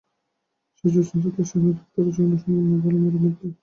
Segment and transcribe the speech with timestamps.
[0.77, 3.47] সেই জ্যোৎস্নারাত্রে, সেই নদীর ধারে, জনশূন্য বালুমরুর মধ্যে?